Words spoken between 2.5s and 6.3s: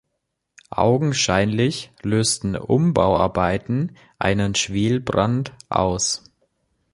Umbauarbeiten einen Schwelbrand aus.